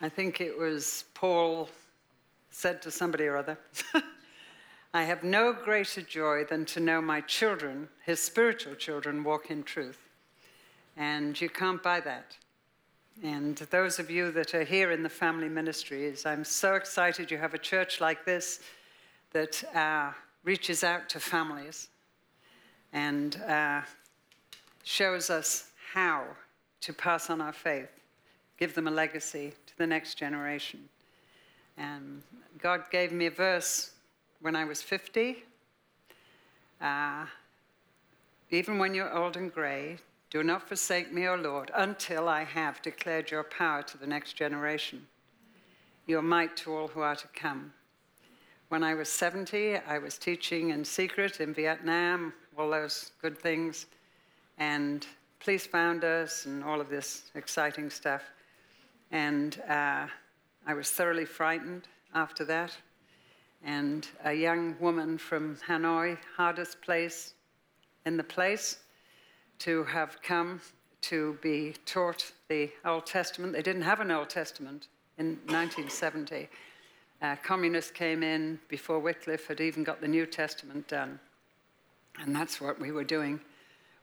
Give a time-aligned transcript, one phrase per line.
[0.00, 1.68] I think it was Paul
[2.50, 3.58] said to somebody or other,
[4.94, 9.64] I have no greater joy than to know my children, his spiritual children, walk in
[9.64, 9.98] truth.
[10.96, 12.36] And you can't buy that.
[13.24, 17.38] And those of you that are here in the family ministries, I'm so excited you
[17.38, 18.60] have a church like this
[19.32, 20.12] that uh,
[20.44, 21.88] reaches out to families
[22.92, 23.80] and uh,
[24.84, 26.24] shows us how
[26.82, 27.90] to pass on our faith,
[28.58, 30.88] give them a legacy the next generation.
[31.76, 32.22] And
[32.58, 33.92] God gave me a verse
[34.40, 35.44] when I was 50.
[36.80, 37.26] Uh,
[38.50, 39.98] even when you're old and gray,
[40.30, 44.34] do not forsake me, O Lord, until I have declared your power to the next
[44.34, 45.06] generation,
[46.06, 47.72] your might to all who are to come.
[48.68, 53.86] When I was 70, I was teaching in secret in Vietnam, all those good things,
[54.58, 55.06] and
[55.40, 58.22] police found us and all of this exciting stuff.
[59.10, 60.06] And uh,
[60.66, 62.76] I was thoroughly frightened after that.
[63.64, 67.34] And a young woman from Hanoi, hardest place
[68.06, 68.78] in the place,
[69.60, 70.60] to have come
[71.00, 73.52] to be taught the Old Testament.
[73.52, 76.48] They didn't have an Old Testament in 1970.
[77.20, 81.18] Uh, communists came in before Wycliffe had even got the New Testament done.
[82.20, 83.40] And that's what we were doing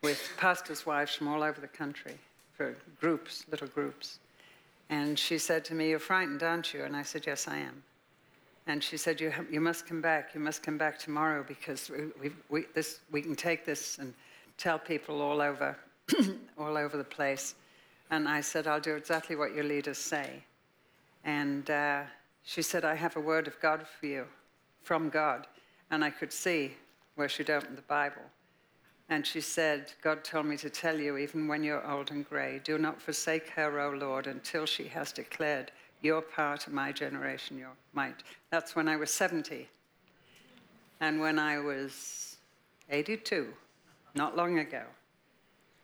[0.01, 2.17] with pastors' wives from all over the country
[2.53, 4.19] for groups, little groups.
[4.89, 6.83] And she said to me, You're frightened, aren't you?
[6.83, 7.83] And I said, Yes, I am.
[8.67, 10.33] And she said, You, you must come back.
[10.33, 11.91] You must come back tomorrow because
[12.21, 14.13] we, we, this, we can take this and
[14.57, 15.75] tell people all over,
[16.57, 17.55] all over the place.
[18.11, 20.43] And I said, I'll do exactly what your leaders say.
[21.23, 22.03] And uh,
[22.43, 24.25] she said, I have a word of God for you,
[24.83, 25.47] from God.
[25.89, 26.73] And I could see
[27.15, 28.21] where she'd opened the Bible.
[29.09, 32.59] And she said, God told me to tell you, even when you're old and grey,
[32.63, 37.57] do not forsake her, O Lord, until she has declared your power to my generation,
[37.57, 38.23] your might.
[38.49, 39.67] That's when I was 70.
[41.01, 42.37] And when I was
[42.89, 43.47] 82,
[44.15, 44.83] not long ago,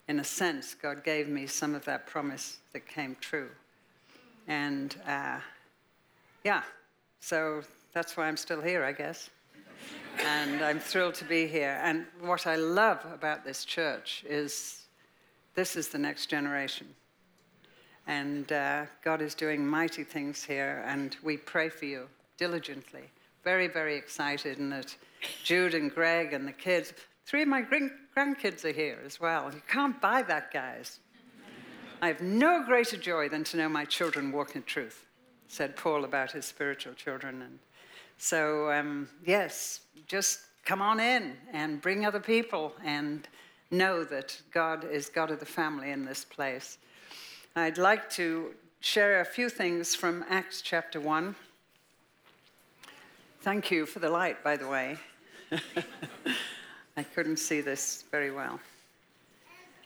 [0.07, 3.49] in a sense, God gave me some of that promise that came true.
[4.47, 5.39] And uh,
[6.43, 6.63] yeah,
[7.19, 7.61] so
[7.93, 9.29] that's why I'm still here, I guess.
[10.23, 11.79] And I'm thrilled to be here.
[11.83, 14.83] And what I love about this church is
[15.55, 16.87] this is the next generation.
[18.07, 23.09] And uh, God is doing mighty things here, and we pray for you diligently.
[23.43, 24.95] Very, very excited, and that
[25.43, 26.93] Jude and Greg and the kids,
[27.25, 29.51] three of my grandkids are here as well.
[29.53, 30.99] You can't buy that, guys.
[32.01, 35.05] I have no greater joy than to know my children walk in truth
[35.51, 37.41] said Paul about his spiritual children.
[37.41, 37.59] And
[38.21, 43.27] so, um, yes, just come on in and bring other people and
[43.71, 46.77] know that God is God of the family in this place.
[47.55, 51.33] I'd like to share a few things from Acts chapter 1.
[53.41, 54.97] Thank you for the light, by the way.
[56.95, 58.59] I couldn't see this very well.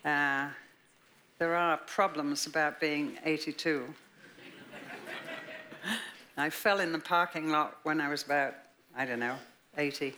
[0.04, 0.50] Uh,
[1.40, 3.86] there are problems about being 82.
[6.38, 8.56] I fell in the parking lot when I was about,
[8.96, 9.38] I don't know,
[9.78, 10.14] 80,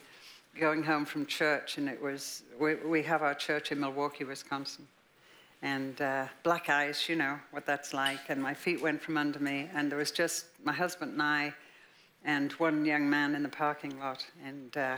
[0.59, 4.88] going home from church, and it was, we, we have our church in Milwaukee, Wisconsin.
[5.61, 9.39] And uh, black ice, you know what that's like, and my feet went from under
[9.39, 11.53] me, and there was just my husband and I,
[12.25, 14.25] and one young man in the parking lot.
[14.44, 14.97] And uh,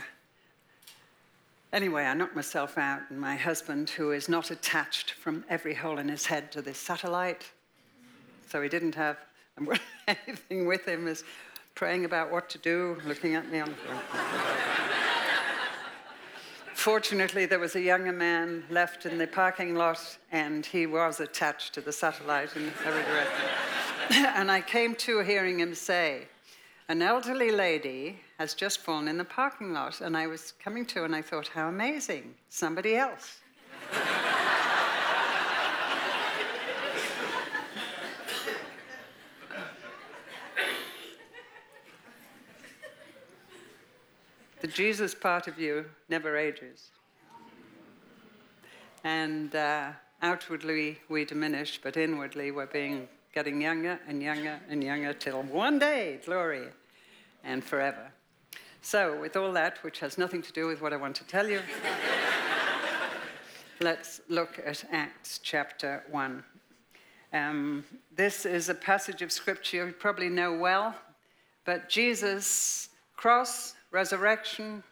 [1.74, 6.00] anyway, I knocked myself out, and my husband, who is not attached from every hole
[6.00, 7.52] in his head to this satellite,
[8.48, 9.18] so he didn't have
[10.08, 11.24] anything with him is
[11.76, 13.62] praying about what to do, looking at me.
[16.74, 21.74] Fortunately, there was a younger man left in the parking lot, and he was attached
[21.74, 23.46] to the satellite in every direction.
[24.36, 26.28] and I came to hearing him say,
[26.88, 30.02] An elderly lady has just fallen in the parking lot.
[30.02, 32.34] And I was coming to, and I thought, How amazing!
[32.50, 33.40] Somebody else.
[44.62, 46.92] The Jesus part of you never ages.
[49.06, 49.92] And uh,
[50.22, 55.80] outwardly we diminish, but inwardly we're being getting younger and younger and younger till one
[55.80, 56.68] day, glory,
[57.46, 58.12] and forever.
[58.82, 61.48] So, with all that, which has nothing to do with what I want to tell
[61.48, 61.62] you,
[63.80, 66.44] let's look at Acts chapter 1.
[67.32, 70.96] Um, this is a passage of scripture you probably know well,
[71.64, 74.84] but Jesus' cross resurrection,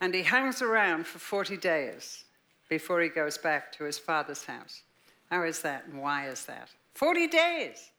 [0.00, 2.24] and he hangs around for 40 days
[2.68, 4.82] before he goes back to his father's house.
[5.30, 6.68] How is that and why is that?
[6.94, 7.90] 40 days.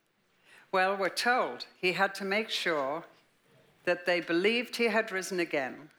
[0.72, 3.04] Well, we're told he had to make sure
[3.84, 5.90] that they believed he had risen again.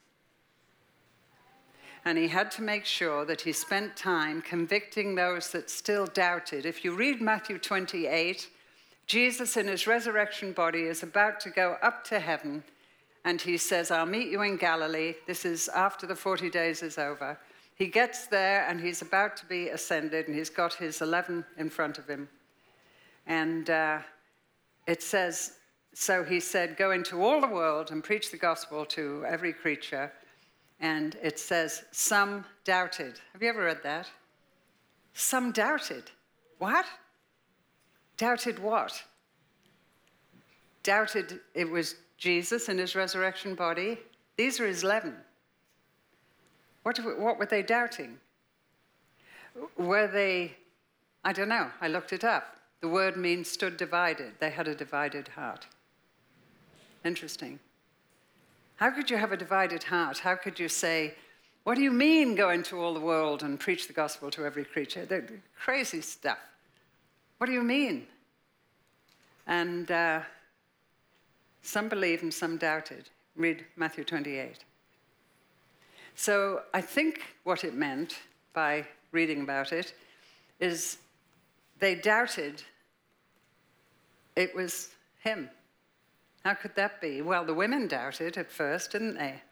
[2.05, 6.67] And he had to make sure that he spent time convicting those that still doubted.
[6.67, 8.49] If you read Matthew 28,
[9.07, 12.65] Jesus in his resurrection body is about to go up to heaven,
[13.25, 15.15] and he says, I'll meet you in Galilee.
[15.27, 17.39] This is after the 40 days is over.
[17.75, 21.71] He gets there, and he's about to be ascended, and he's got his 11 in
[21.71, 22.29] front of him.
[23.27, 24.01] And uh,
[24.87, 25.53] it says,
[25.95, 30.13] So he said, Go into all the world and preach the gospel to every creature.
[30.81, 33.21] And it says, Some doubted.
[33.33, 34.09] Have you ever read that?
[35.15, 36.05] Some doubted.
[36.59, 36.87] What?
[38.17, 39.03] Doubted what?
[40.83, 43.99] Doubted it was Jesus in his resurrection body.
[44.37, 45.13] These are his 11.
[46.85, 48.17] What, what were they doubting?
[49.77, 50.55] Were they,
[51.25, 52.59] I don't know, I looked it up.
[52.81, 54.35] The word means stood divided.
[54.39, 55.67] They had a divided heart.
[57.05, 57.59] Interesting.
[58.77, 60.19] How could you have a divided heart?
[60.19, 61.15] How could you say,
[61.65, 64.65] What do you mean go into all the world and preach the gospel to every
[64.65, 65.05] creature?
[65.07, 65.29] They're
[65.59, 66.39] crazy stuff.
[67.39, 68.07] What do you mean?
[69.49, 70.21] And uh,
[71.63, 73.09] some believed and some doubted.
[73.37, 74.65] Read Matthew 28.
[76.15, 78.19] So I think what it meant
[78.53, 79.95] by reading about it
[80.61, 80.99] is
[81.79, 82.63] they doubted
[84.37, 84.91] it was
[85.23, 85.51] him.
[86.45, 87.23] How could that be?
[87.23, 89.43] Well, the women doubted at first, didn't they?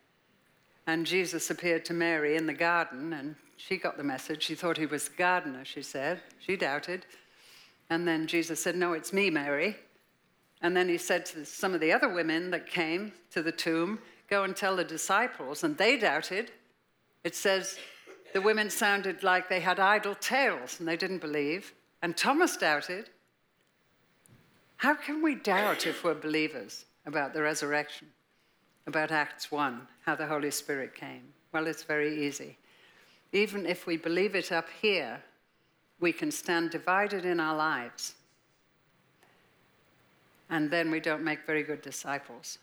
[0.86, 4.42] And Jesus appeared to Mary in the garden, and she got the message.
[4.42, 6.20] She thought he was the gardener, she said.
[6.38, 7.06] She doubted.
[7.90, 9.76] And then Jesus said, No, it's me, Mary.
[10.62, 13.98] And then he said to some of the other women that came to the tomb,
[14.28, 15.64] Go and tell the disciples.
[15.64, 16.52] And they doubted.
[17.24, 17.78] It says
[18.32, 21.74] the women sounded like they had idle tales and they didn't believe.
[22.00, 23.10] And Thomas doubted.
[24.76, 28.06] How can we doubt if we're believers about the resurrection,
[28.86, 31.24] about Acts 1, how the Holy Spirit came?
[31.52, 32.56] Well, it's very easy.
[33.32, 35.20] Even if we believe it up here,
[35.98, 38.14] we can stand divided in our lives.
[40.50, 42.58] And then we don't make very good disciples.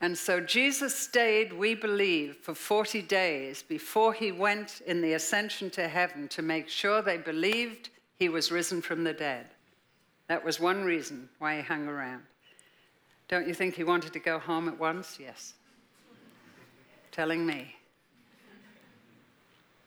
[0.00, 5.70] And so Jesus stayed, we believe, for 40 days before he went in the ascension
[5.70, 9.46] to heaven to make sure they believed he was risen from the dead.
[10.28, 12.22] That was one reason why he hung around.
[13.28, 15.18] Don't you think he wanted to go home at once?
[15.20, 15.54] Yes.
[17.10, 17.74] Telling me.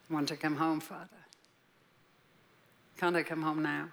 [0.09, 1.07] Want to come home, Father?
[2.97, 3.87] Can't I come home now?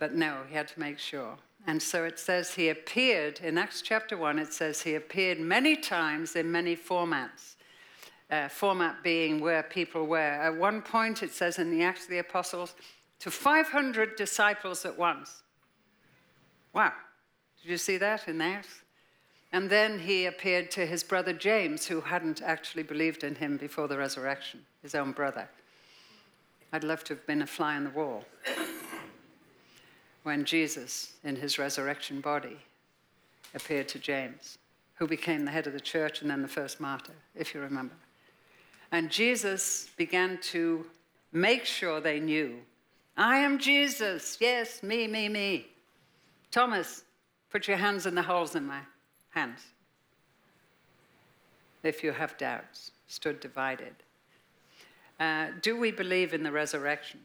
[0.00, 1.36] But no, he had to make sure.
[1.66, 5.76] And so it says he appeared, in Acts chapter 1, it says he appeared many
[5.76, 7.54] times in many formats.
[8.30, 10.18] Uh, format being where people were.
[10.18, 12.76] At one point, it says in the Acts of the Apostles,
[13.18, 15.42] to 500 disciples at once.
[16.72, 16.92] Wow.
[17.60, 18.62] Did you see that in there?
[19.52, 23.88] And then he appeared to his brother James, who hadn't actually believed in him before
[23.88, 25.48] the resurrection, his own brother.
[26.72, 28.24] I'd love to have been a fly on the wall
[30.22, 32.56] when Jesus, in his resurrection body,
[33.54, 34.58] appeared to James,
[34.94, 37.94] who became the head of the church and then the first martyr, if you remember.
[38.92, 40.84] And Jesus began to
[41.32, 42.60] make sure they knew
[43.16, 44.38] I am Jesus.
[44.40, 45.66] Yes, me, me, me.
[46.50, 47.04] Thomas,
[47.50, 48.80] put your hands in the holes in my
[49.30, 49.60] hands.
[51.82, 53.94] If you have doubts, stood divided.
[55.18, 57.20] Uh, do we believe in the resurrection?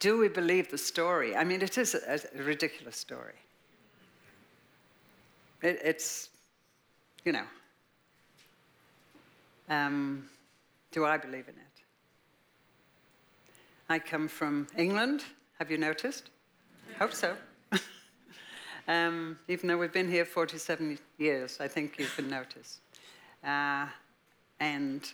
[0.00, 1.36] Do we believe the story?
[1.36, 3.34] I mean, it is a, a ridiculous story.
[5.62, 6.30] It, it's,
[7.24, 7.44] you know,
[9.68, 10.28] um,
[10.90, 11.82] do I believe in it?
[13.88, 15.22] I come from England.
[15.58, 16.30] Have you noticed?
[16.98, 17.36] Hope so.
[18.88, 22.80] um, even though we've been here 47 years, I think you can notice.
[23.44, 23.86] Uh,
[24.60, 25.12] and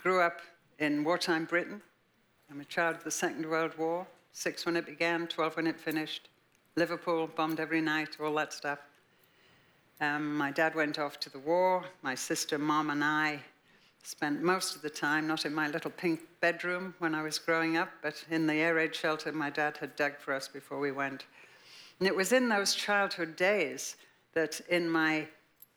[0.00, 0.40] grew up
[0.80, 1.80] in wartime Britain.
[2.50, 5.80] I'm a child of the Second World War, six when it began, 12 when it
[5.80, 6.28] finished.
[6.76, 8.80] Liverpool bombed every night, all that stuff.
[10.02, 11.84] Um, my dad went off to the war.
[12.02, 13.40] My sister, mom, and I
[14.06, 17.78] Spent most of the time not in my little pink bedroom when I was growing
[17.78, 20.92] up, but in the air raid shelter my dad had dug for us before we
[20.92, 21.24] went.
[21.98, 23.96] And it was in those childhood days
[24.34, 25.26] that in my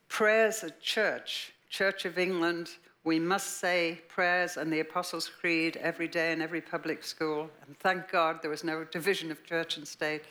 [0.09, 2.71] prayers at church, Church of England,
[3.07, 7.49] we must say prayers and the Apostles' Creed every day in every public school.
[7.65, 10.23] And thank God there was no division of church and state,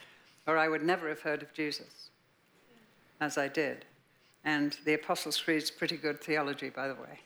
[0.46, 2.10] or I would never have heard of Jesus,
[3.18, 3.86] as I did.
[4.44, 7.18] And the Apostles' Creed is pretty good theology, by the way.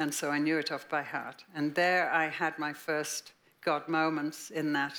[0.00, 1.44] And so I knew it off by heart.
[1.54, 3.30] And there I had my first
[3.64, 4.98] God moments in that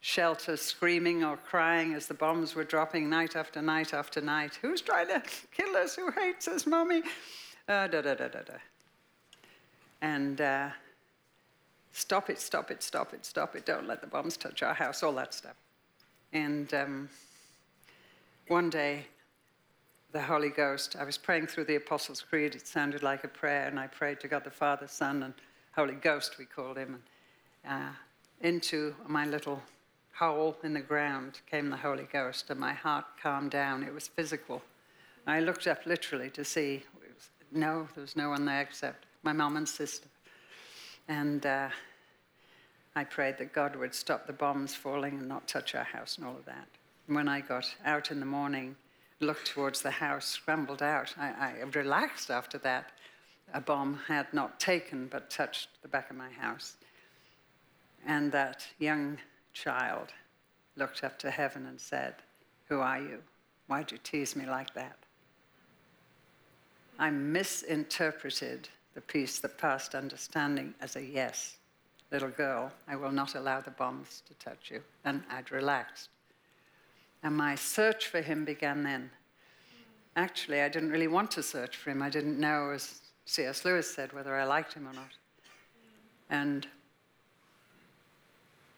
[0.00, 4.58] shelter, screaming or crying as the bombs were dropping night after night after night.
[4.62, 5.94] Who's trying to kill us?
[5.94, 7.02] Who hates us, mommy?
[7.68, 8.54] Uh, da da da da da.
[10.00, 10.70] And uh,
[11.92, 13.66] stop it, stop it, stop it, stop it.
[13.66, 15.56] Don't let the bombs touch our house, all that stuff.
[16.32, 17.08] And um,
[18.48, 19.06] one day,
[20.12, 22.54] the Holy Ghost, I was praying through the Apostles' Creed.
[22.54, 25.34] It sounded like a prayer, and I prayed to God the Father, Son, and
[25.74, 27.02] Holy Ghost, we called him.
[27.64, 27.92] And, uh,
[28.40, 29.60] into my little
[30.14, 33.82] hole in the ground came the Holy Ghost, and my heart calmed down.
[33.82, 34.62] It was physical.
[35.26, 36.84] I looked up literally to see.
[37.52, 40.08] No, there was no one there except my mom and sister.
[41.08, 41.68] And uh,
[42.94, 46.26] I prayed that God would stop the bombs falling and not touch our house and
[46.26, 46.66] all of that.
[47.06, 48.76] And when I got out in the morning,
[49.20, 52.92] looked towards the house, scrambled out, I, I relaxed after that.
[53.54, 56.76] A bomb had not taken but touched the back of my house.
[58.06, 59.18] And that young
[59.52, 60.12] child
[60.76, 62.14] looked up to heaven and said,
[62.68, 63.18] Who are you?
[63.66, 64.96] Why'd you tease me like that?
[66.98, 71.58] I misinterpreted the peace that passed understanding as a yes.
[72.10, 74.82] Little girl, I will not allow the bombs to touch you.
[75.04, 76.08] And I'd relaxed.
[77.22, 79.08] And my search for him began then.
[80.16, 82.02] Actually, I didn't really want to search for him.
[82.02, 83.64] I didn't know, as C.S.
[83.64, 85.12] Lewis said, whether I liked him or not.
[86.28, 86.66] And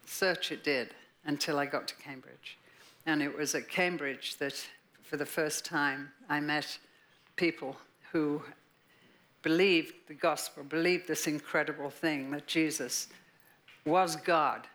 [0.05, 0.91] search it did
[1.25, 2.59] until I got to Cambridge.
[3.07, 4.69] And it was at Cambridge that,
[5.03, 6.77] for the first time, I met
[7.37, 7.75] people
[8.13, 8.43] who
[9.43, 13.09] believed the gospel, believed this incredible thing that Jesus
[13.85, 14.67] was God.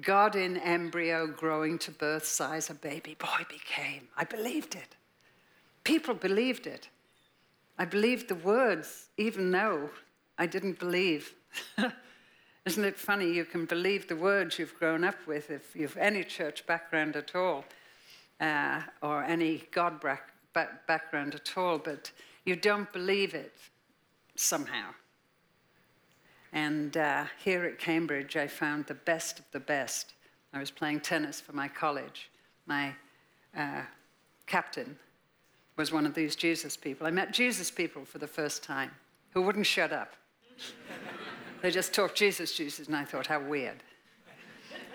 [0.00, 4.08] God in embryo, growing to birth size, a baby boy became.
[4.16, 4.96] I believed it.
[5.84, 6.88] People believed it.
[7.78, 9.90] I believed the words, even though
[10.36, 11.32] I didn't believe.
[12.66, 13.32] Isn't it funny?
[13.32, 17.34] You can believe the words you've grown up with if you've any church background at
[17.34, 17.64] all,
[18.40, 20.02] uh, or any God
[20.86, 22.10] background at all, but
[22.48, 23.52] you don't believe it
[24.34, 24.90] somehow.
[26.50, 30.14] And uh, here at Cambridge, I found the best of the best.
[30.54, 32.30] I was playing tennis for my college.
[32.64, 32.94] My
[33.54, 33.82] uh,
[34.46, 34.98] captain
[35.76, 37.06] was one of these Jesus people.
[37.06, 38.92] I met Jesus people for the first time
[39.34, 40.14] who wouldn't shut up.
[41.62, 43.82] they just talked Jesus, Jesus, and I thought, how weird.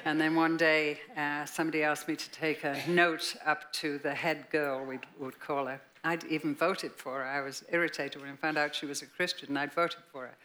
[0.05, 4.13] And then one day, uh, somebody asked me to take a note up to the
[4.13, 5.79] head girl, we would call her.
[6.03, 7.25] I'd even voted for her.
[7.25, 10.24] I was irritated when I found out she was a Christian, and I'd voted for
[10.24, 10.36] her.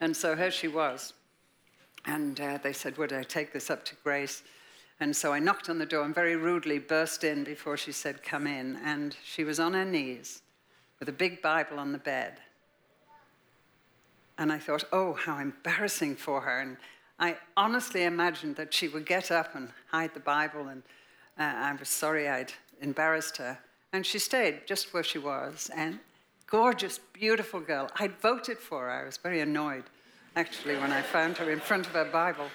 [0.00, 1.14] And so here she was.
[2.06, 4.42] And uh, they said, Would I take this up to Grace?
[5.00, 8.22] And so I knocked on the door and very rudely burst in before she said,
[8.22, 8.76] Come in.
[8.84, 10.42] And she was on her knees
[10.98, 12.40] with a big Bible on the bed.
[14.36, 16.60] And I thought, Oh, how embarrassing for her.
[16.60, 16.76] And
[17.18, 20.68] I honestly imagined that she would get up and hide the Bible.
[20.68, 20.82] And
[21.38, 23.58] uh, I was sorry I'd embarrassed her.
[23.92, 25.70] And she stayed just where she was.
[25.74, 25.98] And
[26.46, 27.90] gorgeous, beautiful girl.
[27.96, 28.90] I'd voted for her.
[28.90, 29.84] I was very annoyed,
[30.36, 32.48] actually, when I found her in front of her Bible.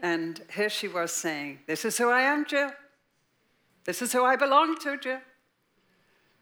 [0.00, 2.70] And here she was saying, This is who I am, Jill.
[3.84, 5.20] This is who I belong to, Jill.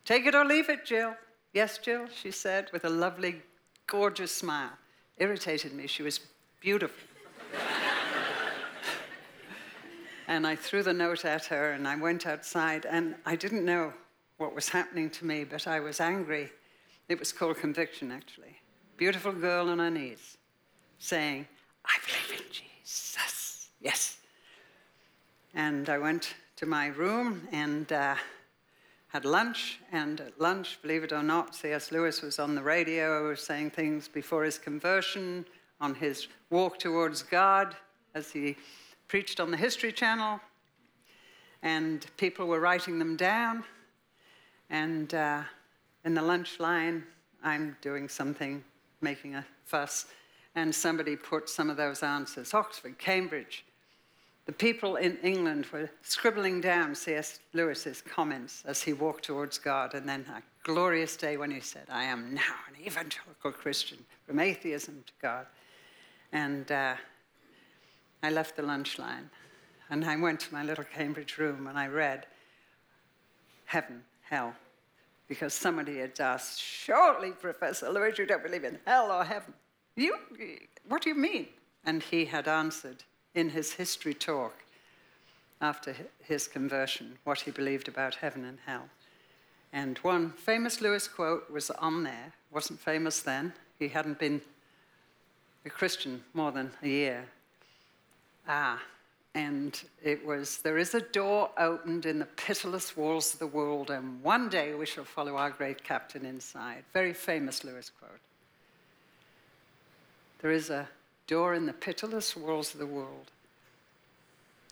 [0.05, 1.15] Take it or leave it, Jill.
[1.53, 3.43] Yes, Jill, she said with a lovely,
[3.87, 4.71] gorgeous smile.
[5.19, 5.87] Irritated me.
[5.87, 6.21] She was
[6.61, 6.97] beautiful.
[10.29, 13.93] and I threw the note at her and I went outside and I didn't know
[14.39, 16.51] what was happening to me, but I was angry
[17.09, 18.57] it was called Conviction, actually.
[18.97, 20.39] Beautiful girl on her knees
[20.99, 21.47] saying,
[21.85, 23.69] I believe in Jesus.
[23.81, 24.19] Yes.
[25.55, 28.15] And I went to my room and uh,
[29.09, 29.81] had lunch.
[29.91, 31.93] And at lunch, believe it or not, C.S.
[31.93, 35.45] Lewis was on the radio saying things before his conversion,
[35.81, 37.77] on his walk towards God,
[38.15, 38.57] as he
[39.09, 40.41] preached on the History Channel.
[41.62, 43.65] And people were writing them down.
[44.73, 45.43] And uh,
[46.05, 47.05] in the lunch line,
[47.45, 48.64] I'm doing something,
[49.02, 50.07] making a fuss,
[50.55, 53.64] and somebody put some of those answers Oxford, Cambridge.
[54.47, 57.38] The people in England were scribbling down C.S.
[57.52, 61.85] Lewis's comments as he walked towards God, and then a glorious day when he said,
[61.91, 65.47] I am now an evangelical Christian, from atheism to God.
[66.33, 66.95] And uh,
[68.23, 69.29] I left the lunch line,
[69.91, 72.26] and I went to my little Cambridge room, and I read
[73.67, 74.55] Heaven, Hell,
[75.29, 79.55] because somebody had asked, Surely, Professor Lewis, you don't believe in hell or heaven.
[79.97, 80.17] You,
[80.88, 81.49] what do you mean?
[81.85, 84.55] And he had answered in his history talk
[85.61, 88.88] after his conversion what he believed about heaven and hell.
[89.73, 93.55] And one famous Lewis quote was on there, wasn't famous then.
[93.79, 94.43] He hadn't been
[95.64, 97.25] a Christian more than a year.
[98.47, 98.83] Ah,
[99.35, 103.91] and it was there is a door opened in the pitiless walls of the world,
[103.91, 106.85] and one day we shall follow our great captain inside.
[106.93, 108.21] Very famous Lewis quote.
[110.41, 110.89] There is a
[111.27, 113.31] door in the pitiless walls of the world.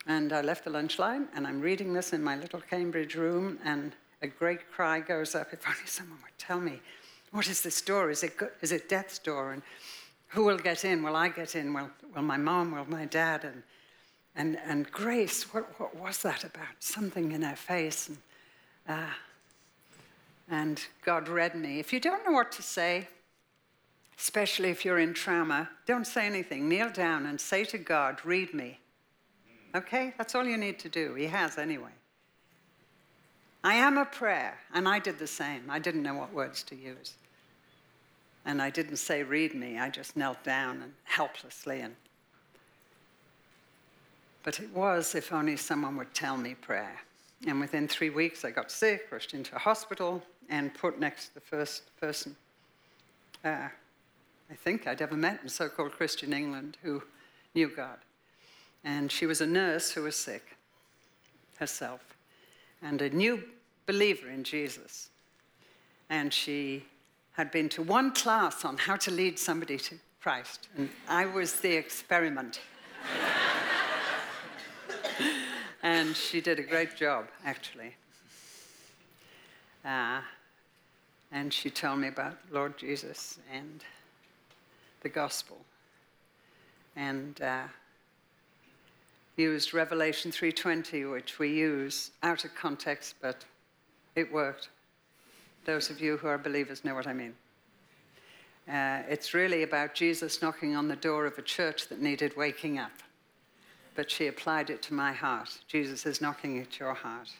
[0.07, 3.59] And I left the lunch line, and I'm reading this in my little Cambridge room,
[3.64, 5.52] and a great cry goes up.
[5.52, 6.81] If only someone would tell me,
[7.31, 8.11] what is this door?
[8.11, 9.52] Is it, is it death's door?
[9.52, 9.62] And
[10.29, 11.02] who will get in?
[11.02, 11.73] Will I get in?
[11.73, 12.73] Will, will my mom?
[12.73, 13.45] Will my dad?
[13.45, 13.62] And,
[14.37, 16.66] and, and Grace, what, what was that about?
[16.78, 18.08] Something in her face.
[18.08, 18.18] And,
[18.88, 19.10] uh,
[20.49, 21.78] and God read me.
[21.78, 23.08] If you don't know what to say,
[24.18, 26.68] especially if you're in trauma, don't say anything.
[26.68, 28.78] Kneel down and say to God, read me.
[29.75, 30.14] Okay?
[30.18, 31.14] That's all you need to do.
[31.14, 31.90] He has anyway.
[33.62, 35.64] I am a prayer, and I did the same.
[35.68, 37.14] I didn't know what words to use.
[38.46, 39.78] And I didn't say, read me.
[39.78, 41.80] I just knelt down and helplessly.
[41.80, 41.94] And...
[44.42, 47.00] But it was, if only someone would tell me prayer.
[47.47, 51.35] And within three weeks, I got sick, rushed into a hospital, and put next to
[51.35, 52.37] the first person
[53.44, 53.68] uh,
[54.50, 57.02] I think I'd ever met in so called Christian England who
[57.54, 57.99] knew God.
[58.85, 60.56] And she was a nurse who was sick
[61.59, 62.00] herself
[62.82, 63.42] and a new
[63.87, 65.11] believer in Jesus.
[66.09, 66.85] And she
[67.32, 71.61] had been to one class on how to lead somebody to Christ, and I was
[71.61, 72.61] the experiment.
[76.00, 77.95] And she did a great job, actually.
[79.85, 80.23] Uh,
[81.30, 83.85] and she told me about Lord Jesus and
[85.02, 85.59] the gospel.
[86.97, 87.64] And uh,
[89.37, 93.45] used Revelation 3:20, which we use out of context, but
[94.16, 94.71] it worked.
[95.66, 97.35] Those of you who are believers know what I mean.
[98.66, 102.78] Uh, it's really about Jesus knocking on the door of a church that needed waking
[102.78, 102.92] up.
[103.94, 105.59] But she applied it to my heart.
[105.68, 107.30] Jesus is knocking at your heart,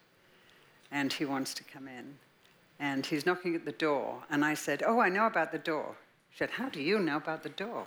[0.91, 2.15] and he wants to come in.
[2.79, 4.23] And he's knocking at the door.
[4.31, 5.95] And I said, Oh, I know about the door.
[6.33, 7.87] She said, How do you know about the door?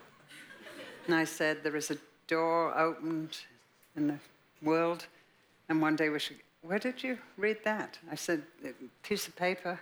[1.08, 3.38] And I said, There is a door opened
[3.96, 4.20] in the
[4.62, 5.06] world.
[5.70, 7.98] And one day we should, where did you read that?
[8.12, 8.44] I said,
[9.02, 9.80] piece of paper.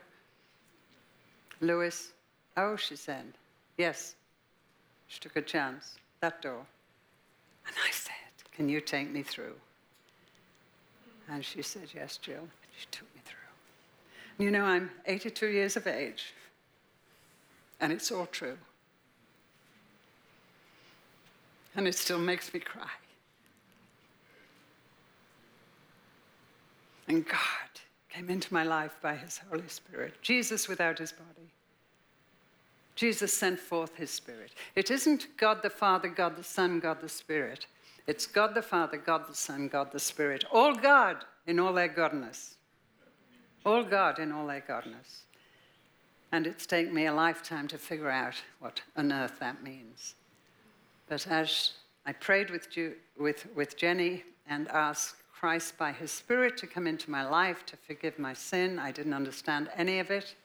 [1.60, 2.12] Lewis,
[2.58, 3.26] oh, she said,
[3.78, 4.16] yes.
[5.08, 6.66] She took a chance, that door.
[7.68, 8.14] And I said,
[8.62, 9.56] can you take me through?
[11.28, 12.48] And she said, yes, Jill.
[12.78, 14.46] She took me through.
[14.46, 16.36] You know, I'm 82 years of age,
[17.80, 18.60] and it's all true.
[21.76, 22.92] And it still makes me cry.
[27.08, 27.72] And God
[28.12, 30.14] came into my life by his Holy Spirit.
[30.22, 31.50] Jesus without his body.
[32.96, 34.54] Jesus sent forth his Spirit.
[34.76, 37.66] It isn't God the Father, God the Son, God the Spirit.
[38.08, 40.44] It's God the Father, God the Son, God the Spirit.
[40.52, 42.56] All God in all their godness.
[43.66, 45.24] All God in all their godness.
[46.32, 50.16] And it's taken me a lifetime to figure out what on earth that means.
[51.08, 51.74] But as
[52.06, 52.68] I prayed with,
[53.20, 57.76] with, with Jenny and asked Christ by his Spirit to come into my life to
[57.78, 58.78] forgive my sin.
[58.78, 60.36] I didn't understand any of it,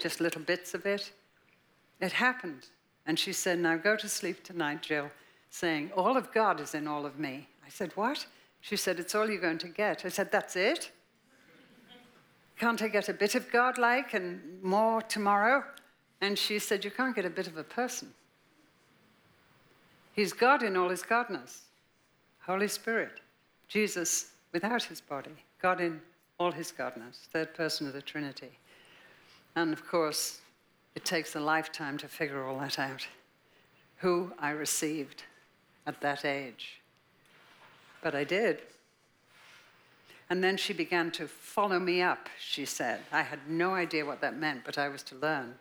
[0.00, 1.12] just little bits of it.
[2.00, 2.66] It happened.
[3.06, 5.10] And she said, Now go to sleep tonight, Jill,
[5.50, 7.48] saying, All of God is in all of me.
[7.64, 8.26] I said, What?
[8.60, 10.04] She said, It's all you're going to get.
[10.04, 10.90] I said, That's it?
[12.58, 15.64] Can't I get a bit of God like and more tomorrow?
[16.20, 18.12] And she said, You can't get a bit of a person.
[20.12, 21.60] He's God in all his godness,
[22.40, 23.20] Holy Spirit.
[23.68, 25.30] Jesus without his body,
[25.62, 26.00] God in
[26.38, 28.50] all his godness, third person of the Trinity.
[29.56, 30.40] And of course,
[30.94, 33.06] it takes a lifetime to figure all that out.
[33.98, 35.22] Who I received
[35.86, 36.80] at that age.
[38.02, 38.60] But I did.
[40.30, 43.00] And then she began to follow me up, she said.
[43.10, 45.54] I had no idea what that meant, but I was to learn.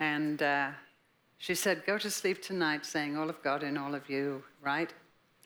[0.00, 0.70] And uh,
[1.38, 4.92] she said, Go to sleep tonight saying, All of God in all of you, right?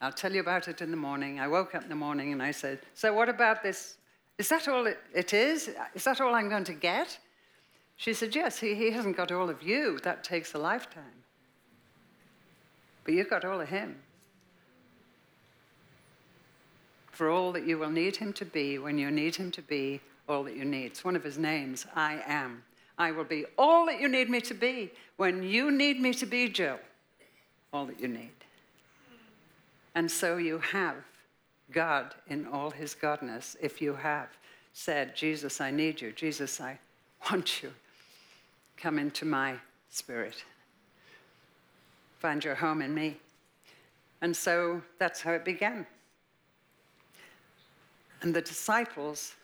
[0.00, 1.38] I'll tell you about it in the morning.
[1.38, 3.96] I woke up in the morning and I said, So, what about this?
[4.38, 5.70] Is that all it, it is?
[5.94, 7.18] Is that all I'm going to get?
[7.96, 9.98] She said, Yes, he, he hasn't got all of you.
[10.02, 11.24] That takes a lifetime.
[13.08, 13.96] But you've got all of him.
[17.10, 20.02] For all that you will need him to be when you need him to be
[20.28, 20.84] all that you need.
[20.84, 22.62] It's one of his names, I am.
[22.98, 26.26] I will be all that you need me to be when you need me to
[26.26, 26.78] be, Jill.
[27.72, 28.28] All that you need.
[29.94, 30.96] And so you have
[31.72, 34.28] God in all his godness if you have
[34.74, 36.12] said, Jesus, I need you.
[36.12, 36.78] Jesus, I
[37.30, 37.72] want you.
[38.76, 39.54] Come into my
[39.88, 40.44] spirit.
[42.18, 43.16] Find your home in me.
[44.20, 45.86] And so that's how it began.
[48.22, 49.34] And the disciples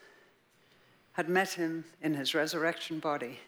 [1.13, 3.39] had met him in his resurrection body.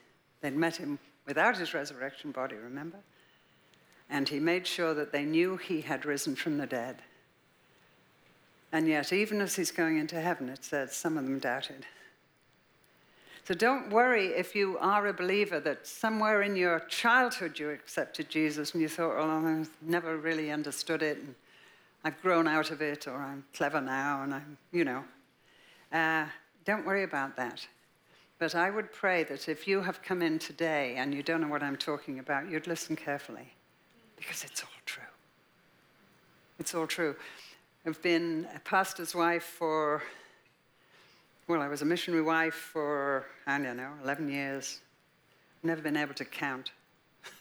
[0.42, 3.00] They'd met him without his resurrection body, remember?
[4.10, 7.02] And he made sure that they knew he had risen from the dead.
[8.72, 11.86] And yet, even as he's going into heaven, it says some of them doubted.
[13.48, 18.28] So don't worry if you are a believer that somewhere in your childhood you accepted
[18.28, 21.34] Jesus and you thought, oh, I've never really understood it and
[22.04, 25.06] I've grown out of it or I'm clever now and I'm, you know.
[25.94, 26.26] Uh,
[26.66, 27.66] don't worry about that.
[28.38, 31.48] But I would pray that if you have come in today and you don't know
[31.48, 33.54] what I'm talking about, you'd listen carefully
[34.18, 35.04] because it's all true.
[36.60, 37.16] It's all true.
[37.86, 40.04] I've been a pastor's wife for
[41.48, 44.82] well, I was a missionary wife for, I don't know, 11 years.
[45.64, 46.72] Never been able to count.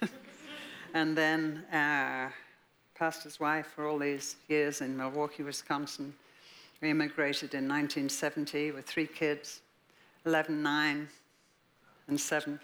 [0.95, 2.31] and then uh,
[2.95, 6.15] pastor's wife for all these years in Milwaukee, Wisconsin.
[6.81, 9.61] We immigrated in 1970 with three kids
[10.25, 11.09] 11, 9,
[12.07, 12.61] and 7.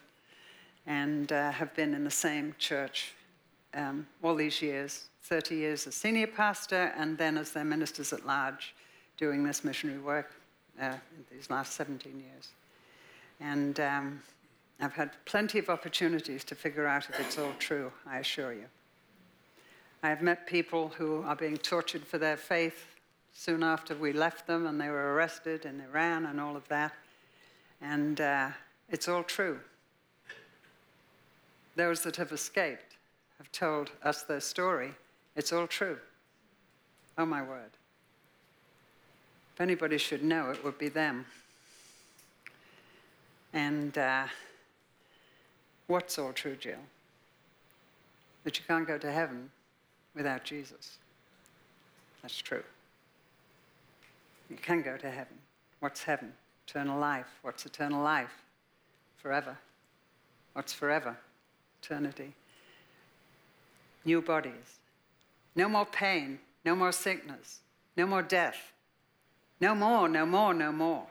[0.87, 3.14] And uh, have been in the same church
[3.74, 8.26] um, all these years 30 years as senior pastor, and then as their ministers at
[8.26, 8.74] large
[9.16, 10.35] doing this missionary work
[10.80, 10.94] uh,
[11.30, 12.50] these last 17 years.
[13.40, 14.22] And um,
[14.80, 18.66] I've had plenty of opportunities to figure out if it's all true, I assure you.
[20.02, 22.87] I have met people who are being tortured for their faith
[23.32, 26.92] soon after we left them and they were arrested in Iran and all of that.
[27.80, 28.48] And uh,
[28.90, 29.61] it's all true.
[31.76, 32.96] Those that have escaped
[33.38, 34.92] have told us their story.
[35.37, 35.98] It's all true.
[37.16, 37.70] Oh, my word.
[39.55, 41.27] If anybody should know, it would be them.
[43.53, 44.25] And uh,
[45.87, 46.77] what's all true, Jill?
[48.45, 49.51] That you can't go to heaven
[50.15, 50.99] without Jesus.
[52.23, 52.62] That's true.
[54.49, 55.37] You can go to heaven.
[55.81, 56.33] What's heaven?
[56.67, 57.27] Eternal life.
[57.43, 58.33] What's eternal life?
[59.19, 59.57] Forever.
[60.55, 61.17] What's forever?
[61.83, 62.35] Eternity.
[64.05, 64.79] New bodies.
[65.55, 66.38] No more pain.
[66.65, 67.61] No more sickness.
[67.97, 68.71] No more death.
[69.62, 71.07] No more, no more, no more.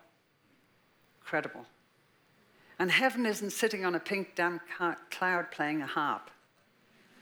[1.22, 1.66] Incredible.
[2.78, 4.62] And heaven isn't sitting on a pink damp
[5.10, 6.30] cloud playing a harp.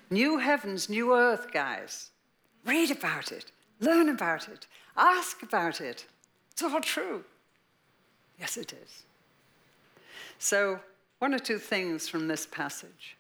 [0.09, 2.09] New heavens, new earth, guys.
[2.65, 4.65] Read about it, learn about it,
[4.97, 6.07] ask about it.
[6.51, 7.23] It's all true.
[8.39, 9.03] Yes, it is.
[10.39, 10.79] So,
[11.19, 13.17] one or two things from this passage.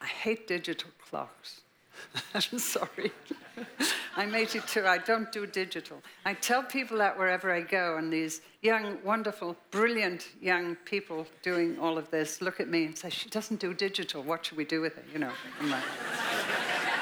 [0.00, 1.60] I hate digital clocks.
[2.34, 3.12] I'm sorry.
[4.16, 4.86] I'm 82.
[4.86, 6.02] I don't do digital.
[6.24, 11.78] I tell people that wherever I go, and these young, wonderful, brilliant young people doing
[11.78, 14.22] all of this look at me and say, She doesn't do digital.
[14.22, 15.04] What should we do with it?
[15.12, 15.32] You know.
[15.62, 15.84] Like,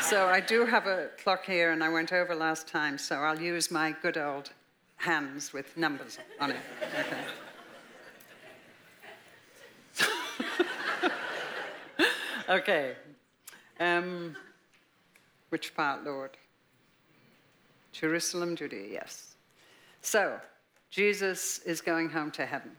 [0.03, 3.41] so I do have a clock here, and I went over last time, so I'll
[3.41, 4.51] use my good old
[4.97, 6.57] hands with numbers on it.
[7.01, 7.23] Okay.
[12.49, 12.95] okay.
[13.81, 14.37] Um,
[15.51, 16.37] which part, Lord?
[17.93, 19.35] Jerusalem, Judea, yes.
[20.03, 20.39] So,
[20.91, 22.73] Jesus is going home to heaven.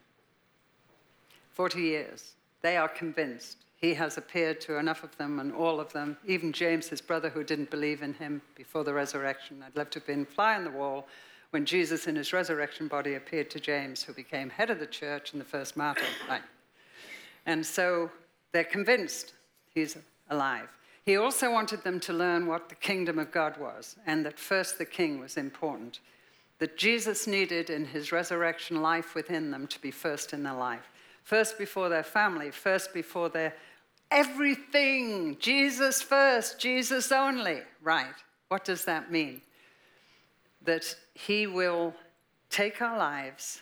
[1.54, 2.34] 40 years.
[2.62, 3.58] They are convinced.
[3.78, 7.30] He has appeared to enough of them, and all of them, even James, his brother,
[7.30, 9.64] who didn't believe in him before the resurrection.
[9.66, 11.08] I'd love to have been fly on the wall
[11.52, 15.32] when Jesus, in his resurrection body, appeared to James, who became head of the church
[15.32, 16.02] and the first martyr.
[16.30, 16.42] Right.
[17.46, 18.12] And so
[18.52, 19.34] they're convinced
[19.74, 19.98] he's
[20.30, 20.68] alive.
[21.08, 24.78] He also wanted them to learn what the kingdom of God was, and that first
[24.78, 26.02] the king was important.
[26.60, 30.92] That Jesus needed in his resurrection life within them to be first in their life,
[31.24, 33.54] first before their family, first before their
[34.12, 35.38] everything.
[35.40, 37.62] Jesus first, Jesus only.
[37.82, 38.16] Right.
[38.50, 39.40] What does that mean?
[40.66, 41.94] That he will
[42.50, 43.62] take our lives.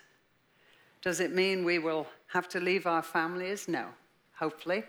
[1.03, 3.67] Does it mean we will have to leave our families?
[3.67, 3.85] No,
[4.33, 4.83] hopefully.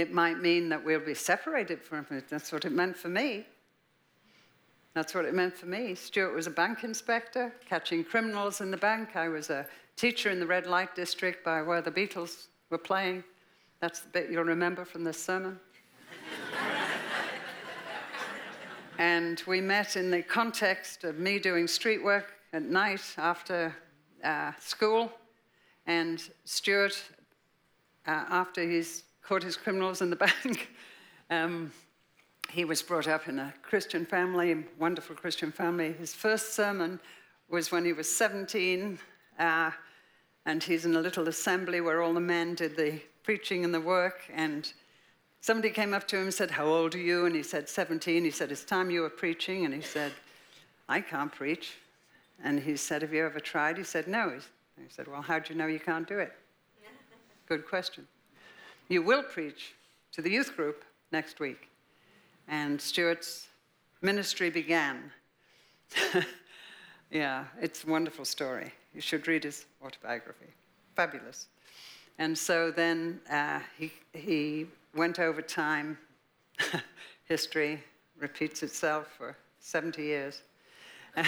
[0.00, 2.24] It might mean that we'll be separated from it.
[2.30, 3.44] That's what it meant for me.
[4.94, 5.94] That's what it meant for me.
[5.94, 9.14] Stuart was a bank inspector, catching criminals in the bank.
[9.14, 13.22] I was a teacher in the red light district by where the Beatles were playing.
[13.80, 15.60] That's the bit you'll remember from this sermon.
[18.98, 23.76] and we met in the context of me doing street work at night after
[24.24, 25.12] uh, school.
[25.86, 27.02] And Stuart,
[28.06, 30.70] uh, after his caught his criminals in the bank.
[31.30, 31.70] um,
[32.50, 35.92] he was brought up in a Christian family, wonderful Christian family.
[35.92, 36.98] His first sermon
[37.48, 38.98] was when he was 17,
[39.38, 39.70] uh,
[40.46, 43.80] and he's in a little assembly where all the men did the preaching and the
[43.80, 44.22] work.
[44.34, 44.72] And
[45.40, 47.26] somebody came up to him and said, How old are you?
[47.26, 48.24] And he said, 17.
[48.24, 49.64] He said, It's time you were preaching.
[49.64, 50.10] And he said,
[50.88, 51.74] I can't preach.
[52.42, 53.78] And he said, Have you ever tried?
[53.78, 54.30] He said, No.
[54.76, 56.32] He said, Well, how do you know you can't do it?
[57.46, 58.08] Good question.
[58.90, 59.76] You will preach
[60.10, 61.68] to the youth group next week.
[62.48, 63.46] And Stuart's
[64.02, 65.12] ministry began.
[67.12, 68.72] yeah, it's a wonderful story.
[68.92, 70.48] You should read his autobiography.
[70.96, 71.46] Fabulous.
[72.18, 75.96] And so then uh, he, he went over time.
[77.26, 77.80] History
[78.18, 80.42] repeats itself for 70 years.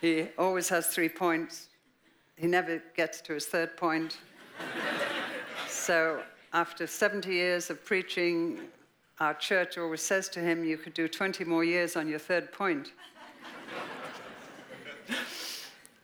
[0.00, 1.68] he always has three points.
[2.36, 4.16] He never gets to his third point.
[5.86, 6.20] So
[6.52, 8.58] after 70 years of preaching,
[9.20, 12.50] our church always says to him, You could do 20 more years on your third
[12.50, 12.90] point.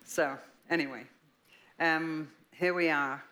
[0.05, 0.39] so,
[0.71, 1.03] anyway,
[1.81, 3.25] um, here we are.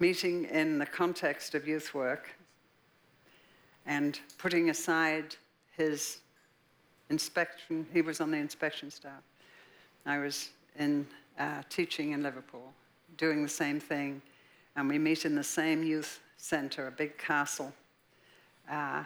[0.00, 2.36] Meeting in the context of youth work
[3.86, 5.36] and putting aside
[5.76, 6.18] his
[7.10, 9.22] inspection, he was on the inspection staff.
[10.04, 11.06] I was in
[11.38, 12.72] uh, teaching in Liverpool,
[13.16, 14.22] doing the same thing
[14.76, 17.72] and we meet in the same youth center, a big castle,
[18.70, 19.02] uh,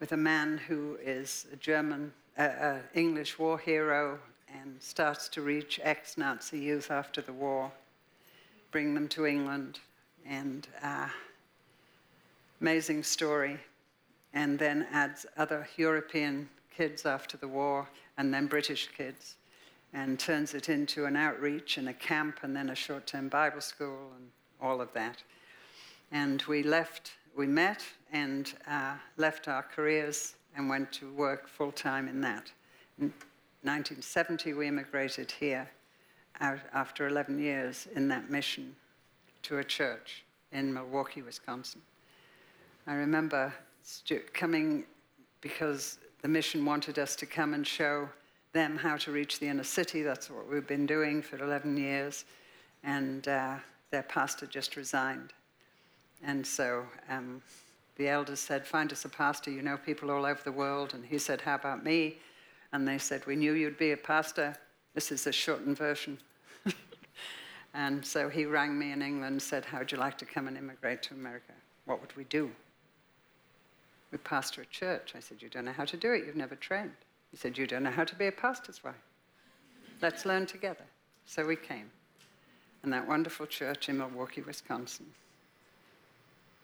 [0.00, 4.18] with a man who is a German, uh, English war hero
[4.60, 7.70] and starts to reach ex Nazi youth after the war,
[8.70, 9.80] bring them to England,
[10.26, 11.08] and uh,
[12.60, 13.58] amazing story.
[14.32, 19.36] And then adds other European kids after the war, and then British kids,
[19.94, 23.62] and turns it into an outreach and a camp, and then a short term Bible
[23.62, 24.12] school.
[24.16, 24.28] And
[24.64, 25.22] all of that.
[26.10, 31.72] And we left, we met and uh, left our careers and went to work full
[31.72, 32.50] time in that.
[32.98, 33.12] In
[33.62, 35.68] 1970, we immigrated here
[36.40, 38.74] after 11 years in that mission
[39.42, 41.80] to a church in Milwaukee, Wisconsin.
[42.86, 43.52] I remember
[44.32, 44.84] coming
[45.40, 48.08] because the mission wanted us to come and show
[48.54, 50.02] them how to reach the inner city.
[50.02, 52.24] That's what we've been doing for 11 years.
[52.82, 53.56] And uh,
[53.90, 55.34] their pastor just resigned.
[56.24, 57.42] And so um,
[57.96, 59.50] the elders said, Find us a pastor.
[59.50, 60.94] You know people all over the world.
[60.94, 62.16] And he said, How about me?
[62.72, 64.56] And they said, We knew you'd be a pastor.
[64.94, 66.18] This is a shortened version.
[67.74, 70.56] and so he rang me in England and said, How'd you like to come and
[70.56, 71.52] immigrate to America?
[71.84, 72.50] What would we do?
[74.12, 75.12] We pastor a church.
[75.16, 76.24] I said, You don't know how to do it.
[76.24, 76.92] You've never trained.
[77.34, 78.94] He said, You don't know how to be a pastor's wife.
[80.00, 80.84] Let's learn together.
[81.26, 81.90] So we came
[82.84, 85.06] And that wonderful church in Milwaukee, Wisconsin.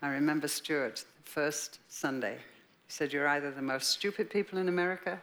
[0.01, 4.69] I remember Stuart, the first Sunday, he said, You're either the most stupid people in
[4.69, 5.21] America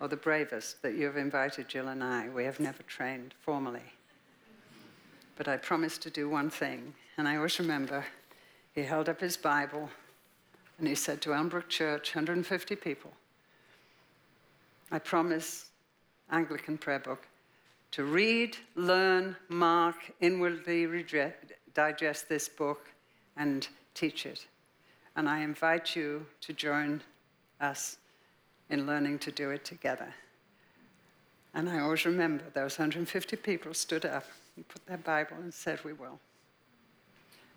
[0.00, 2.28] or the bravest that you have invited Jill and I.
[2.28, 3.92] We have never trained formally.
[5.36, 8.04] But I promised to do one thing, and I always remember
[8.74, 9.90] he held up his Bible
[10.80, 13.12] and he said to Elmbrook Church, 150 people,
[14.90, 15.70] I promise,
[16.30, 17.26] Anglican prayer book,
[17.92, 20.86] to read, learn, mark, inwardly
[21.74, 22.88] digest this book,
[23.36, 24.46] and teach it.
[25.16, 27.02] And I invite you to join
[27.60, 27.98] us
[28.68, 30.14] in learning to do it together.
[31.54, 34.24] And I always remember those 150 people stood up
[34.56, 36.20] and put their Bible and said, We will.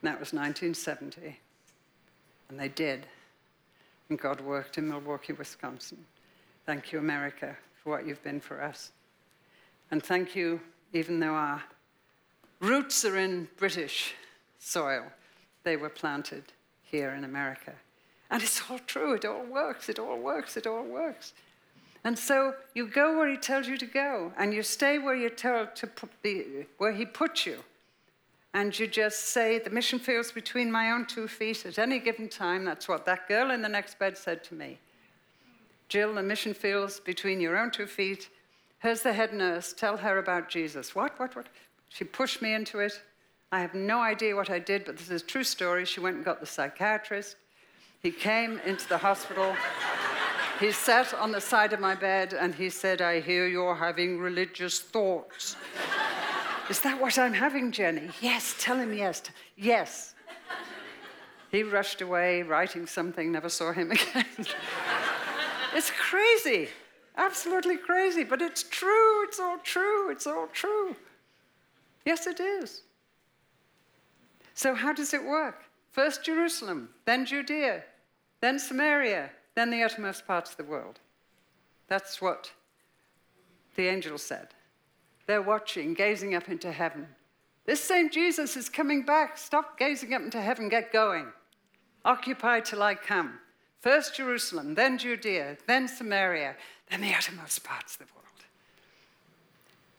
[0.02, 1.40] And that was 1970.
[2.50, 3.06] And they did.
[4.10, 6.06] And God worked in Milwaukee, Wisconsin.
[6.66, 8.92] Thank you, America, for what you've been for us.
[9.92, 10.62] And thank you,
[10.94, 11.62] even though our
[12.60, 14.14] roots are in British
[14.60, 15.04] soil,
[15.64, 16.44] they were planted
[16.84, 17.74] here in America.
[18.32, 21.34] And it's all true, it all works, it all works, it all works.
[22.06, 25.30] And so you go where he tells you to go, and you stay where you're
[25.30, 25.90] told to
[26.22, 27.60] be, where he puts you.
[28.54, 32.30] And you just say, the mission feels between my own two feet at any given
[32.30, 32.66] time.
[32.66, 34.78] That's what that girl in the next bed said to me.
[35.94, 38.30] Jill, the mission feels between your own two feet
[38.80, 39.74] Here's the head nurse.
[39.74, 40.96] Tell her about Jesus.
[40.96, 41.46] What, what, what?
[41.88, 43.00] She pushed me into it.
[43.52, 45.86] I have no idea what I did, but this is a true story.
[45.86, 47.36] She went and got the psychiatrist.
[48.02, 49.56] He came into the hospital.
[50.60, 54.18] he sat on the side of my bed and he said, I hear you're having
[54.18, 55.58] religious thoughts.
[56.72, 58.10] is that what I'm having, Jenny?
[58.20, 59.22] Yes, tell him yes.
[59.56, 60.16] Yes.
[61.52, 64.26] He rushed away, writing something, never saw him again.
[65.76, 66.70] It's crazy.
[67.16, 69.24] Absolutely crazy, but it's true.
[69.24, 70.12] It's all true.
[70.12, 70.96] It's all true.
[72.06, 72.82] Yes, it is.
[74.54, 75.64] So, how does it work?
[75.92, 77.84] First Jerusalem, then Judea,
[78.42, 81.00] then Samaria, then the uttermost parts of the world.
[81.88, 82.52] That's what
[83.76, 84.50] the angel said.
[85.28, 87.08] They're watching, gazing up into heaven,
[87.66, 89.38] This same Jesus is coming back.
[89.38, 91.28] Stop gazing up into heaven, get going.
[92.04, 93.40] Occupy till I come.
[93.84, 96.56] First Jerusalem, then Judea, then Samaria,
[96.90, 98.46] then the uttermost parts of the world.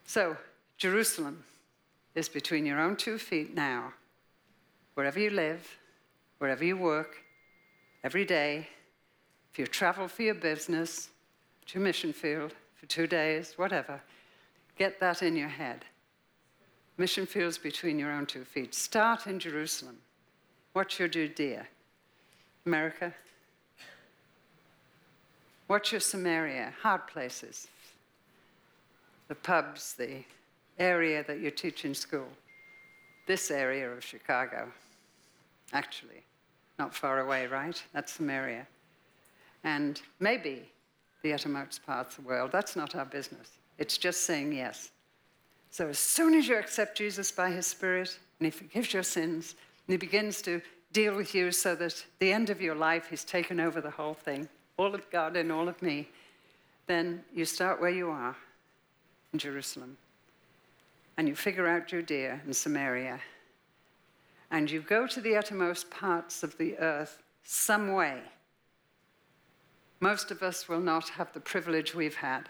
[0.06, 0.38] So,
[0.78, 1.44] Jerusalem
[2.14, 3.92] is between your own two feet now,
[4.94, 5.76] wherever you live,
[6.38, 7.18] wherever you work,
[8.02, 8.68] every day.
[9.52, 11.10] If you travel for your business,
[11.66, 14.00] to mission field for two days, whatever,
[14.78, 15.84] get that in your head.
[16.96, 18.74] Mission fields between your own two feet.
[18.74, 19.98] Start in Jerusalem.
[20.72, 21.66] What's your Judea?
[22.64, 23.12] America?
[25.66, 26.74] What's your Samaria?
[26.82, 27.68] Hard places.
[29.28, 30.24] The pubs, the
[30.78, 32.28] area that you teach in school.
[33.26, 34.68] This area of Chicago,
[35.72, 36.22] actually,
[36.78, 37.82] not far away, right?
[37.94, 38.66] That's Samaria.
[39.62, 40.68] And maybe
[41.22, 42.52] the uttermost parts of the world.
[42.52, 43.52] That's not our business.
[43.78, 44.90] It's just saying yes.
[45.70, 49.54] So as soon as you accept Jesus by his Spirit, and he forgives your sins,
[49.86, 50.60] and he begins to
[50.92, 54.14] deal with you so that the end of your life, he's taken over the whole
[54.14, 56.08] thing, all of God and all of me,
[56.86, 58.36] then you start where you are
[59.32, 59.96] in Jerusalem.
[61.16, 63.20] And you figure out Judea and Samaria.
[64.50, 68.20] And you go to the uttermost parts of the earth some way.
[70.00, 72.48] Most of us will not have the privilege we've had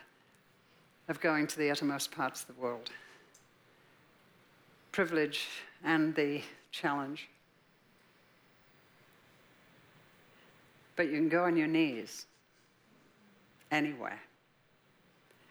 [1.09, 2.91] of going to the uttermost parts of the world
[4.95, 5.49] privilege
[5.83, 7.29] and the challenge.
[10.97, 12.27] But you can go on your knees
[13.71, 14.21] anywhere.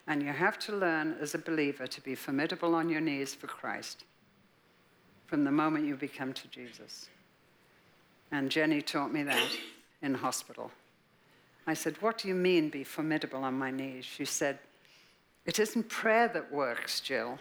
[0.07, 3.47] And you have to learn as a believer to be formidable on your knees for
[3.47, 4.03] Christ
[5.27, 7.09] from the moment you become to Jesus.
[8.31, 9.41] And Jenny taught me that
[10.01, 10.71] in hospital.
[11.65, 14.05] I said, What do you mean be formidable on my knees?
[14.05, 14.59] She said,
[15.45, 17.39] It isn't prayer that works, Jill.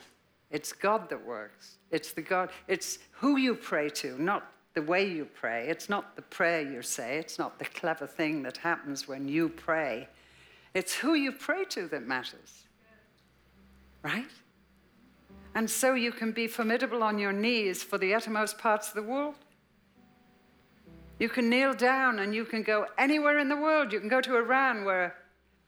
[0.50, 1.76] It's God that works.
[1.90, 5.68] It's the God, it's who you pray to, not the way you pray.
[5.68, 7.18] It's not the prayer you say.
[7.18, 10.08] It's not the clever thing that happens when you pray.
[10.74, 12.64] It's who you pray to that matters.
[14.02, 14.30] Right?
[15.54, 19.02] And so you can be formidable on your knees for the uttermost parts of the
[19.02, 19.34] world.
[21.18, 23.92] You can kneel down and you can go anywhere in the world.
[23.92, 25.14] You can go to Iran where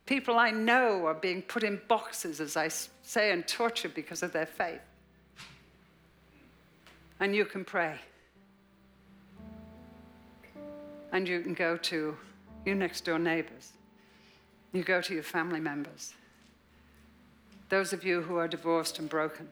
[0.07, 4.33] people I know are being put in boxes, as I say, and tortured because of
[4.33, 4.81] their faith
[7.21, 7.97] and you can pray.
[11.15, 12.17] And you can go to
[12.67, 13.73] your next door neighbors.
[14.73, 16.13] You go to your family members.
[17.69, 19.49] Those of you who are divorced and broken,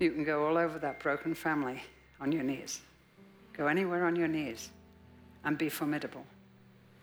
[0.00, 1.82] you can go all over that broken family
[2.22, 2.80] on your knees.
[3.52, 4.70] Go anywhere on your knees
[5.44, 6.24] and be formidable.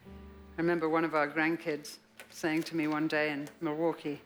[0.08, 1.98] I remember one of our grandkids
[2.32, 4.20] saying to me one day in Milwaukee,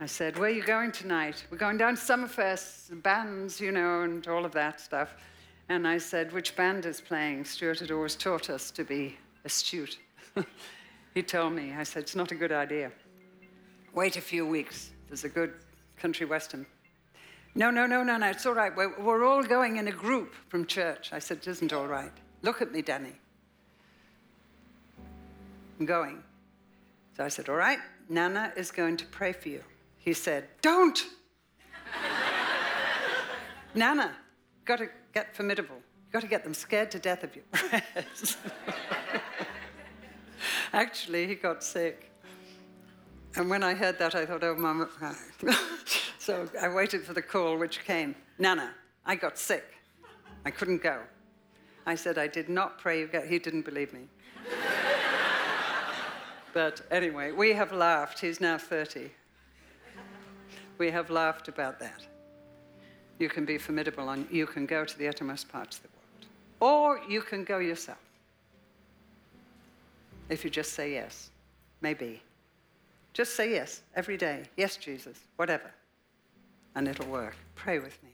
[0.00, 1.46] I said, Where are you going tonight?
[1.50, 5.14] We're going down to Summerfest, bands, you know, and all of that stuff.
[5.68, 7.44] And I said, Which band is playing?
[7.44, 9.98] Stuart had always taught us to be astute.
[11.14, 12.92] he told me, I said, It's not a good idea.
[13.94, 14.90] Wait a few weeks.
[15.08, 15.52] There's a good
[15.96, 16.66] country western.
[17.54, 18.74] No, no, no, no, no, it's all right.
[18.76, 21.10] We're, we're all going in a group from church.
[21.12, 22.12] I said, It isn't all right.
[22.42, 23.12] Look at me, Danny.
[25.80, 26.22] I'm going.
[27.16, 29.62] So I said, All right, Nana is going to pray for you.
[29.98, 31.06] He said, Don't!
[33.74, 34.14] Nana,
[34.64, 35.76] got to get formidable.
[35.76, 38.36] You've got to get them scared to death of your prayers.
[40.72, 42.10] Actually, he got sick.
[43.36, 44.88] And when I heard that, I thought, oh, Mama.
[45.00, 45.14] Uh,
[46.18, 48.14] so I waited for the call, which came.
[48.38, 48.74] Nana,
[49.06, 49.64] I got sick.
[50.44, 51.00] I couldn't go.
[51.86, 53.26] I said, I did not pray you get.
[53.26, 54.08] He didn't believe me.
[56.52, 58.20] but anyway, we have laughed.
[58.20, 59.10] He's now 30
[60.78, 62.06] we have laughed about that.
[63.18, 66.00] You can be formidable and you can go to the uttermost parts of the world.
[66.60, 67.98] Or you can go yourself.
[70.28, 71.30] If you just say yes,
[71.80, 72.22] maybe.
[73.12, 74.48] Just say yes every day.
[74.56, 75.70] Yes, Jesus, whatever.
[76.74, 77.36] And it'll work.
[77.54, 78.13] Pray with me.